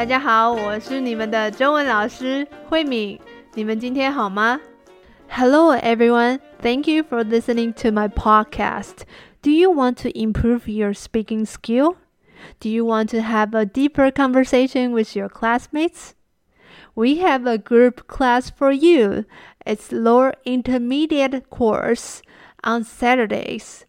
[0.00, 3.18] 大家好，我是你们的中文老师慧敏。
[3.54, 4.60] 你们今天好吗？
[5.28, 9.04] Hello everyone, thank you for listening to my podcast.
[9.42, 11.96] Do you want to improve your speaking skill?
[12.60, 16.14] Do you want to have a deeper conversation with your classmates?
[16.94, 19.24] We have a group class for you.
[19.64, 22.22] It's lower intermediate course
[22.62, 23.84] on Saturdays.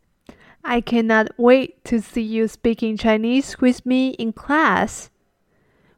[0.63, 5.09] I cannot wait to see you speaking Chinese with me in class.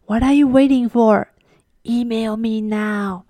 [0.06, 1.28] What are you waiting for?
[1.82, 3.22] Email me now.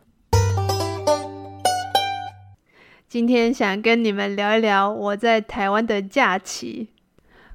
[3.08, 6.88] 今天想跟你们聊一聊我在台湾的假期。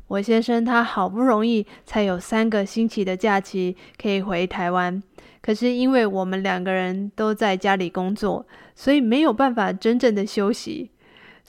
[0.08, 5.04] 我先生他好不容易才有三个星期的假期可以回台湾，
[5.42, 10.92] 可是因为我们两个人都在家里工作，所以没有办法真正的休息。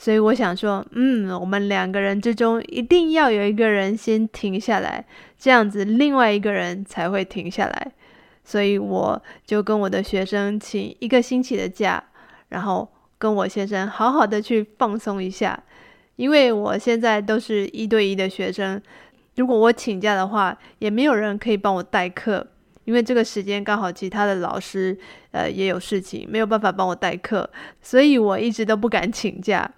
[0.01, 5.05] 所以我想说，嗯，我们两个人之中一定要有一个人先停下来，
[5.39, 7.93] 这样子另外一个人才会停下来。
[8.43, 12.03] 所以我就跟我的学生请一个星期的假，
[12.49, 15.63] 然后跟我先生好好的去放松一下。
[16.17, 18.81] 因为我现在都是一对一的学生，
[19.37, 22.47] 如果我请假的话，也没有人可以帮我代课，
[22.87, 24.99] 因为这个时间刚好其他的老师
[25.33, 27.51] 呃也有事情，没有办法帮我代课，
[27.83, 29.71] 所以我一直都不敢请假。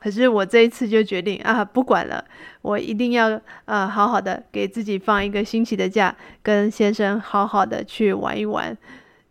[0.00, 2.24] 可是我这一次就决定啊，不管了，
[2.62, 8.74] 我一定要呃好好的给自己放一个星期的假，跟先生好好的去玩一玩。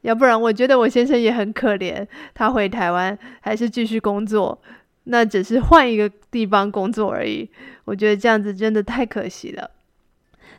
[0.01, 4.61] 要不然，我觉得我先生也很可怜，他回台湾还是继续工作，
[5.05, 7.49] 那只是换一个地方工作而已。
[7.85, 9.71] 我觉得这样子真的太可惜了。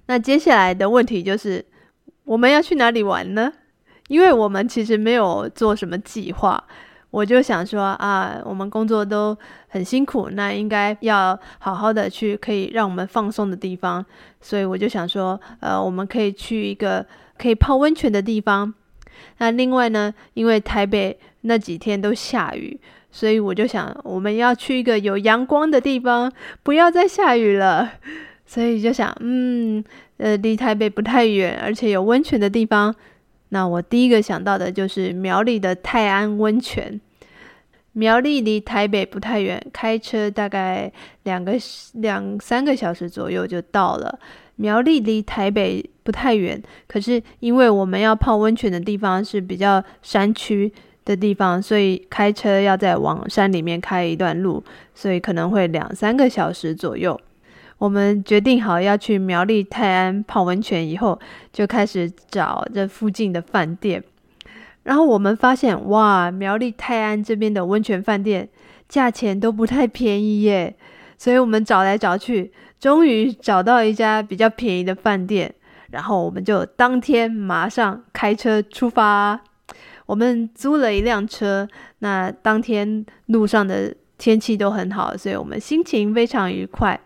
[0.07, 1.65] 那接下来的问题就是，
[2.25, 3.53] 我们要去哪里玩呢？
[4.09, 6.65] 因为我们其实没有做什么计划。
[7.11, 9.37] 我就想说啊，我们工作都
[9.69, 14.05] 很辛苦，那应该要好好的去可以让我们放松的地方。
[14.41, 17.05] 所以我就想说，呃，我们可以去一个
[17.37, 18.73] 可以泡温泉的地方。
[19.39, 22.79] 那另外呢，因为台北那几天都下雨，
[23.11, 26.33] 所以我就想我们要去一个有阳光的地方，
[26.63, 27.93] 不要再下雨了。
[28.47, 29.85] 所以就想，嗯，
[30.17, 32.95] 呃，离台北不太远，而且有温泉的地方。
[33.51, 37.01] 那我第一个想到的就是苗栗的泰安温泉。
[37.93, 40.91] 苗栗离台北不太远，开车大概
[41.25, 41.55] 两个
[41.95, 44.19] 两三个小时左右就到了。
[44.57, 50.73] 苗栗离台北不太远，可是因为我们要泡温泉的地方是比较山区
[51.05, 54.63] 的地方，所以开车要再往山里面开一段路，
[54.95, 57.21] 所以可能会两三个小时左右。
[57.81, 61.19] 我们决定好要去苗栗泰安泡温泉以后，
[61.51, 64.05] 就开始找这附近的饭店。
[64.83, 68.47] 然后我们发现，哇，苗栗泰安这边的温泉饭店
[68.87, 70.77] 价钱都不太便宜耶。
[71.17, 75.55] 所以我们找来找去，终于找到一家比较便宜的饭店。
[75.91, 79.41] 然后我们就当天马上开车出发。
[80.05, 81.67] 我们租了一辆车，
[82.01, 87.01] 那当天路上的天气都很好，所以我们心情非常愉快。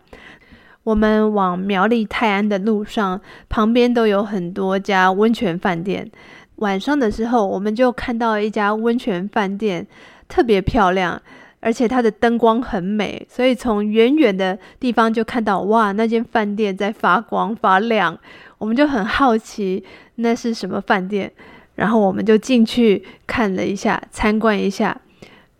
[0.85, 3.19] 我们往苗栗泰安的路上，
[3.49, 6.09] 旁边都有很多家温泉饭店。
[6.57, 9.87] 晚上的时候，我们就看到一家温泉饭店，
[10.27, 11.19] 特别漂亮，
[11.59, 18.15] 而且它的灯光很美，所以从远远的地方就看到，哇，那间饭店在发光发亮。
[18.59, 19.83] 我们就很好奇，
[20.17, 21.31] 那是什么饭店？
[21.73, 24.95] 然后我们就进去看了一下，参观一下。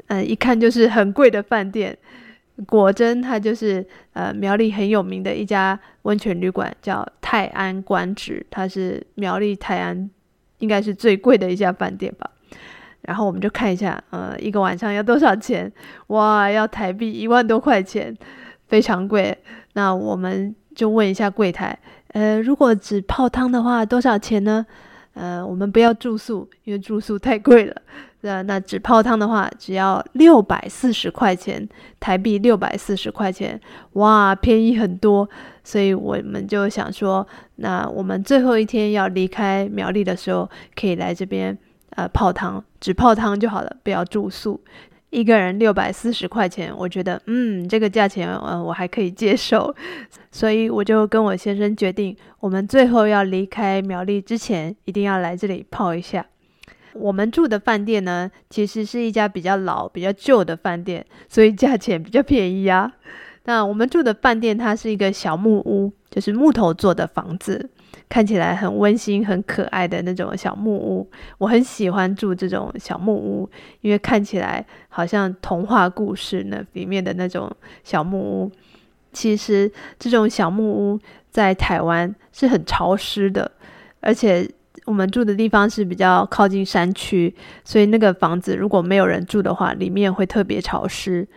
[0.08, 1.98] 嗯、一看就是很贵的饭店。
[2.68, 10.10] 果真，它就是呃苗栗很有名的一家温泉旅馆，叫泰安观止，它是苗栗泰安
[10.60, 12.30] 应该是最贵的一家饭店吧。
[13.02, 15.72] 然后我们就看一下，呃，一个晚上要多少钱？
[16.08, 18.16] 哇，要台币一万多块钱，
[18.68, 19.38] 非常贵。
[19.74, 21.78] 那我们就问一下柜台，
[22.14, 24.66] 呃，如果只泡汤的话，多少钱呢？
[25.14, 27.82] 呃，我们不要住宿，因为住宿太贵了。
[28.26, 31.68] 那那只泡汤的话，只要六百四十块钱
[32.00, 33.62] 台币，六百四十块钱，
[33.94, 35.30] 哇，便宜很多。
[35.64, 37.26] 所以我们就想说，
[37.58, 41.56] 那我们最后一天要离开苗栗的时候，可以来这边
[41.92, 44.60] 呃泡汤，只泡汤就好了，不要住宿。
[45.12, 49.74] 一个人六百四十块钱，我觉得嗯，这个价钱呃我还可以接受，
[50.32, 56.26] 所以我就跟我先生决定，我们最后要离开苗栗之前，一定要来这里泡一下。
[56.96, 62.92] 我们住的饭店呢，其实是一家比较老、比较旧的饭店，所以价钱比较便宜啊。
[63.44, 67.70] 那我们住的饭店，它是一个小木屋，就是木头做的房子。
[68.08, 73.50] 看起来很温馨、很可爱的那种小木屋，我很喜欢住这种小木屋，
[73.82, 77.52] 因为看起来好像童话故事那里面的那种
[77.84, 78.52] 小木屋。
[79.12, 81.00] 其实这种小木屋
[81.32, 83.50] 在台湾是很潮湿的，
[84.02, 84.48] 而且
[84.86, 91.28] 我们住的地方是比较靠近山区，所以那个房子如果没有人住的话，里面会特别潮湿。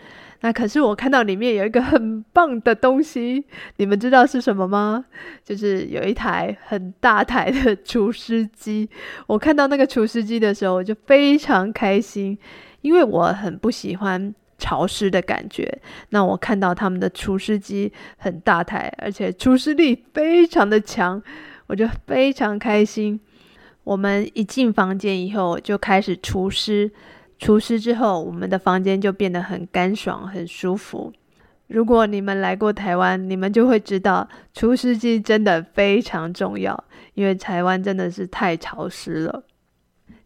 [0.41, 3.45] 那可是我看到里面有一个很棒的东西，
[3.79, 5.05] 你们知道是什么吗？
[5.43, 8.89] 就是有一台很大台的除湿机。
[9.27, 12.39] 我看到那个除湿机的时候，我就非常开心，
[12.83, 15.81] 因为我很不喜欢潮湿的感觉。
[16.11, 21.21] 那我看到他们的除湿机很大台，而且除湿力非常的强，
[21.67, 23.19] 我就非常开心。
[23.89, 26.93] 我们一进房间以后就开始除湿。
[27.39, 31.11] 除湿之后，我们的房间就变得很干爽、很舒服。
[31.69, 39.45] 如果你们来过台湾，你们就会知道除湿机真的非常重要，因为台湾真的是太潮湿了。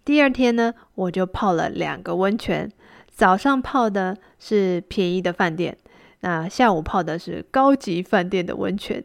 [0.05, 2.69] 第二天呢，我就泡了两个温泉，
[3.15, 5.77] 早上泡的是便宜的饭店，
[6.23, 9.05] 那下午泡的是高级饭店的温泉。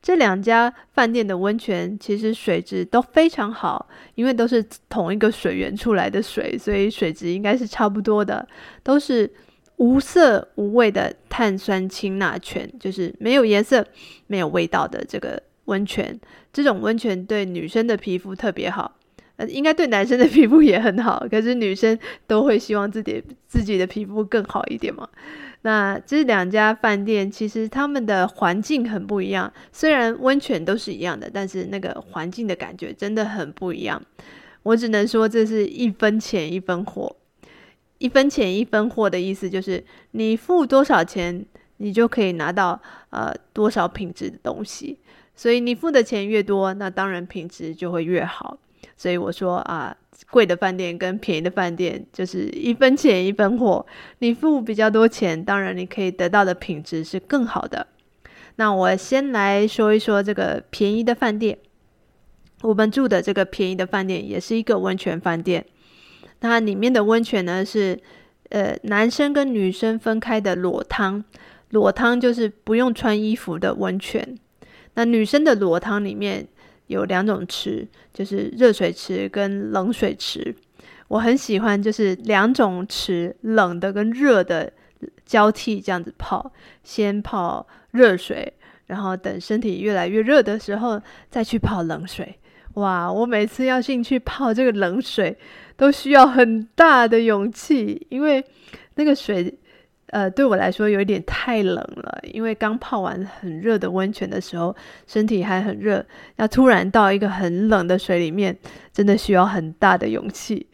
[0.00, 8.46] 这两家饭店的温泉其实水质都非常好，因为都是同一个水源出来的水，所以水质应该是差不多的。
[8.82, 9.30] 都是
[9.76, 13.84] 无色无味的碳酸氢钠泉，就是没有颜色、
[14.26, 16.18] 没有味道的这个温泉。
[16.52, 18.97] 这种温泉对女生的皮肤特别好，
[19.46, 21.96] 应该对男生的皮肤也很好，可是女生
[22.26, 25.08] 都会希望自己自己的皮肤更好一点嘛。
[25.62, 34.00] 那这两家饭店其实他们的环境很不一样，虽然温泉都是一样的，但是那个环境的感觉真的很不一样。
[34.62, 37.14] 我只能说这是一分钱一分货，
[37.98, 39.82] 一分钱一分货的意思就是
[40.12, 41.44] 你付多少钱，
[41.78, 42.80] 你就可以拿到
[43.10, 44.98] 呃多少品质的东西。
[45.34, 48.58] 所以你付的钱越多，那当然品质就会越好。
[48.98, 49.96] 所以我说啊。
[50.30, 53.86] 贵的饭店跟便宜的饭店就是一分钱一分货，
[54.18, 57.86] 你付比较多钱，当然你可以得到的品质是更好的。
[58.56, 61.56] 那我先来说一说这个便宜的饭店。
[62.62, 65.64] 我们住的这个便宜的饭店也是一个温泉饭店，
[66.40, 67.96] 它里面的温泉呢是
[68.48, 71.24] 呃男生跟女生分开的裸汤，
[71.70, 74.36] 裸汤就是不用穿衣服的温泉。
[74.94, 76.48] 那女生的裸汤里面。
[76.88, 80.54] 有两种池，就是热水池跟冷水池。
[81.06, 84.70] 我很喜欢，就是两种池，冷的跟热的
[85.24, 86.52] 交替这样子泡。
[86.82, 88.52] 先泡热水，
[88.86, 91.00] 然后等身体越来越热的时候，
[91.30, 92.34] 再去泡冷水。
[92.74, 95.38] 哇，我每次要进去泡这个冷水，
[95.76, 98.44] 都需要很大的勇气，因为
[98.96, 99.58] 那个水。
[100.10, 104.74] 呃，对我来说有一点太冷了，因为刚泡完很热的温泉的时候，
[105.06, 106.04] 身体还很热，
[106.36, 108.56] 要突然到一个很冷的水里面，
[108.92, 110.66] 真的需要很大的勇气。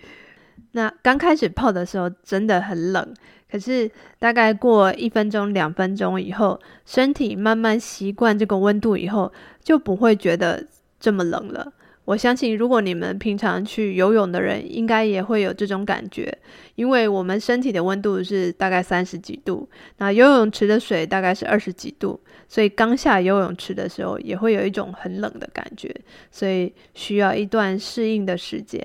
[0.72, 3.14] 那刚开始泡的时候真的很冷，
[3.50, 9.32] 可是大概过一分钟、两分钟以后，身体慢慢习惯这个温度以后，
[9.62, 10.64] 就不会觉得
[10.98, 11.72] 这么冷了。
[12.04, 16.36] 我相信，如果你们平常去游泳的人，应该也会有这种感觉，
[16.74, 25.94] 因为我们身体的温度是大概三十几度，那游泳池的水大概是二十几度，所以刚下游泳池的时候也会有一种很冷的感觉，
[26.30, 28.80] 所以需要一段适应的时间。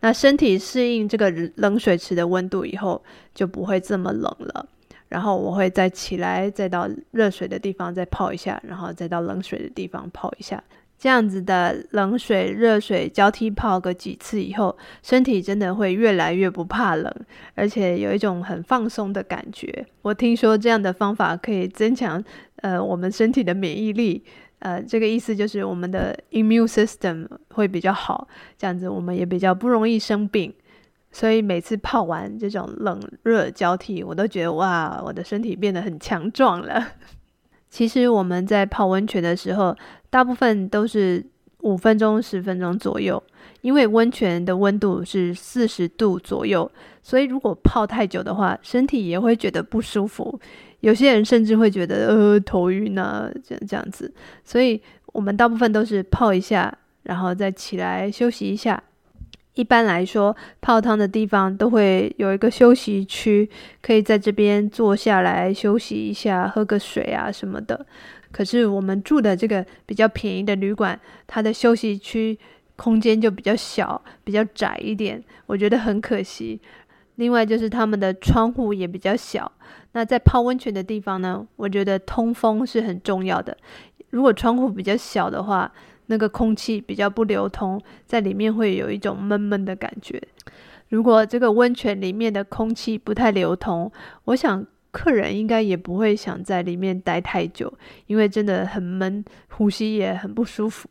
[0.00, 3.00] 那身体适应这个冷水池的温度以后，
[3.32, 4.68] 就不会这么冷了。
[5.08, 10.60] 然后我会再起来，再到热水的地方再泡一下，然后再到冷水的地方泡一下。
[10.98, 17.12] 这样子的冷水、热水交替泡个几次以后，身体真的会越来越不怕冷，
[17.54, 19.86] 而且有一种很放松的感觉。
[20.02, 22.22] 我听说这样的方法可以增强
[22.56, 24.24] 呃我们身体的免疫力，
[24.60, 30.54] 呃，这个意思就是我们的 immune system 会比较好，这样子我们也比较不容易生病。
[31.12, 36.84] 所以每次泡完这种冷热交替，我都觉得哇，我的身体变得很强壮了。
[37.70, 39.76] 其实我们在泡温泉的时候，
[40.14, 41.26] 大部分都是
[41.62, 43.20] 五分钟、十分钟左右，
[43.62, 46.70] 因为温泉的温度是四十度左右，
[47.02, 50.38] 所以如果泡太久的话，身体也会觉得不舒服。
[50.78, 54.14] 有些人甚至会觉得呃头晕啊，这样这样子。
[54.44, 58.80] 所以我们大部分都是泡一下，然后再起来休息一下。
[59.54, 63.50] 一般来说，泡汤的地方都会有一个休息区，
[63.82, 67.84] 可以在这边坐下来休息一下，喝个水啊什么的。
[68.34, 72.36] 可是我们住的这个比较便宜的旅馆，它的休息区
[72.74, 76.60] 空间就比较小，比较窄一点，我觉得很可惜。
[77.14, 79.52] 另外就是他们的窗户也比较小。
[79.92, 83.56] 那在泡温泉的地方呢，我觉得通风是很重要的。
[84.10, 85.70] 如果窗户比较小的话，
[86.06, 90.20] 那个空气比较不流通，在里面会有一种闷闷的感觉。
[90.88, 93.90] 如果这个温泉里面的空气不太流通，
[94.24, 97.72] 我想客人应该也不会想在里面待太久，
[98.06, 100.88] 因为真的很闷，呼吸也很不舒服。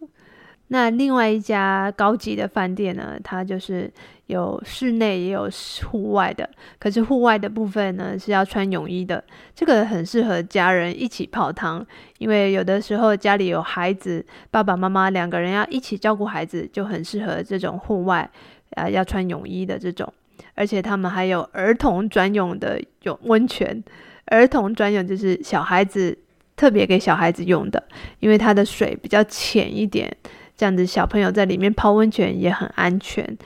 [0.68, 3.90] 那另外一家高级的饭店呢，它就是
[4.26, 5.48] 有室内也有
[5.90, 9.24] 户外的，可是户外的部分呢是要穿泳衣的。
[9.56, 11.86] 这个很适合家人一起泡汤，
[12.18, 18.30] 因为有的时候家里有孩子，爸爸妈妈两个人要一起照顾孩子，就很适合这种户外
[18.72, 20.12] 啊要穿泳衣的这种。
[20.56, 23.84] 而且他们还有儿童专用的泳温泉，
[24.26, 26.18] 儿童专用就是小孩子
[26.56, 27.84] 特别给小孩子用的，
[28.20, 30.16] 因为它的水比较浅一点。
[30.56, 33.38] 这样子，小朋友在里面泡温泉也很安全。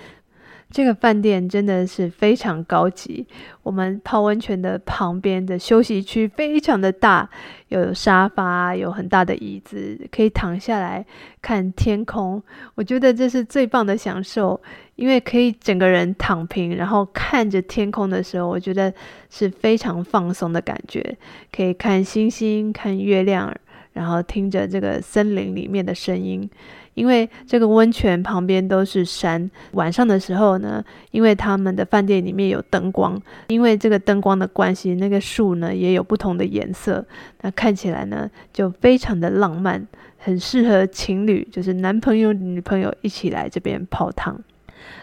[0.70, 3.26] 这个饭店真的是非常高级。
[3.64, 7.30] 我们泡温泉的旁边的休息区非常的大，
[7.70, 11.06] 有沙发，有很大的椅子，可以躺下来
[11.42, 12.42] 看天空。
[12.76, 14.62] 我觉得这是最棒的享受，
[14.96, 18.94] 因为可以整个人躺平，然后看着天空的时候，我觉得
[19.30, 21.18] 是非常放松的感觉。
[21.52, 23.56] 可以看星星，看月亮，
[23.94, 26.50] 然后听着这个森林里面的声音。
[26.98, 37.06] 因为这个温泉旁边都是山，晚上的时候呢，因为他们的饭店里面有灯光，因为这个灯光的关系，那个树呢也有不同的颜色，
[37.42, 39.88] 那看起来呢就非常的浪漫，
[40.18, 44.36] 很适合情侣，就是男朋友女朋友一起来这边泡汤。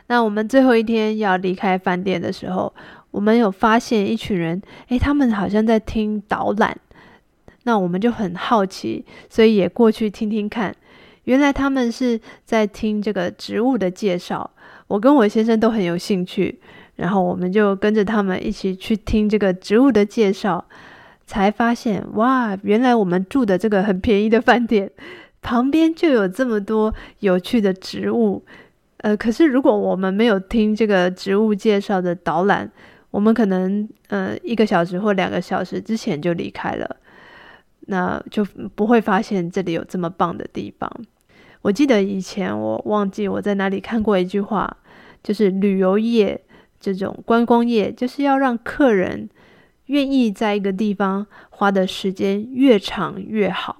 [0.08, 2.74] 那我们最后一天要离开饭店的时候，
[3.12, 6.76] 我们有发现一群人，诶，他们好像在听导览，
[7.62, 10.74] 那我们就很好奇，所以也过去听听看。
[11.24, 14.50] 原来他们是在听这个植物的介绍，
[14.86, 16.58] 我跟我先生都很有兴趣，
[16.96, 20.64] 然后我们就跟着他们一起去听这个植物的介绍，
[21.26, 24.90] 才发现哇，原来我们住的这个很便宜的饭店
[25.40, 28.44] 旁边就有这么多有趣的植物，
[28.98, 32.70] 呃，可是如果我们没有听这个植物介绍的导览，
[33.10, 36.96] 我们可能呃一个小时或两个小时之前就离开了，
[37.86, 40.90] 那就不会发现这里有这么棒的地方。
[41.64, 44.76] 我记得以前我忘记我在哪里看过一句话，
[45.22, 46.38] 就是旅游业
[46.78, 49.30] 这种观光业，就是要让客人
[49.86, 53.78] 愿意在一个地方花的时间越长越好。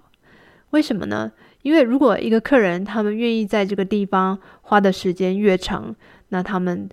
[0.70, 1.30] 为什么呢？
[1.60, 5.94] 因为如果一个客人他们愿意在这个地方花的时间越长，
[6.30, 6.88] 那他们。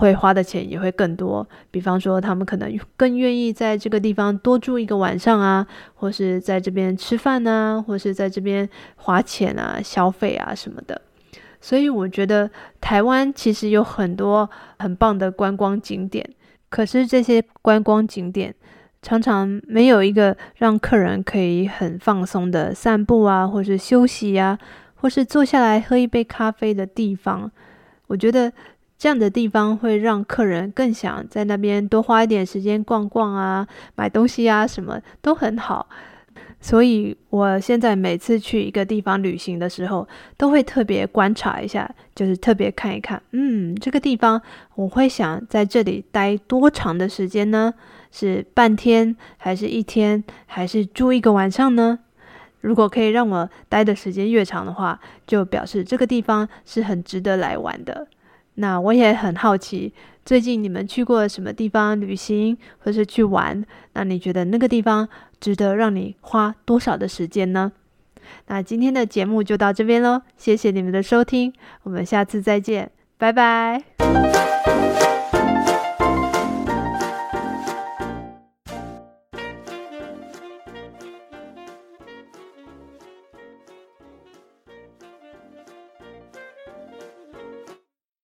[0.00, 8.66] 会花的钱也会更多，比方说他们可能更愿意在这个地方多住一个晚上啊，或是在这边吃饭啊，或是在这边
[8.96, 11.02] 花钱啊、消费啊什么的。
[11.60, 16.26] 所以我觉得台湾其实有很多很棒的观光景点，
[16.70, 18.54] 可是这些观光景点
[19.02, 24.58] 常常没有一个让客人可以很放松的散步啊，或是休息啊，
[24.94, 27.52] 或是坐下来喝一杯咖啡的地方。
[28.06, 28.50] 我觉得。
[29.00, 33.66] 这样的地方会让客人更想在那边多花一点时间逛逛啊，
[33.96, 35.88] 买东西啊，什么都很好。
[36.60, 44.42] 所以我现在每次去一个地方旅行的时候，都会特别观察一下，就是特别看一看，嗯，这个地方
[44.74, 47.72] 我会想在这里待多长的时间呢？
[48.12, 52.00] 是半天，还是一天，还是住一个晚上呢？
[52.60, 58.06] 如果可以让我待的时间越长的话，就表示这个地方是很值得来玩的。
[58.60, 63.64] 那我也很好奇，最近你们去过什么地方旅行，或是去玩？
[63.94, 65.08] 那你觉得那个地方
[65.40, 67.72] 值得让你花多少的时间呢？
[68.48, 71.52] 那今天的节目就到这边喽，谢谢你们的收听，
[71.84, 74.39] 我们下次再见，拜拜。